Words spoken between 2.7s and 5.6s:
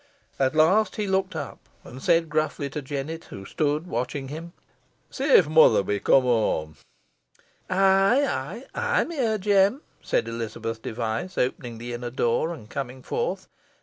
to Jennet, who stood watching him, "See if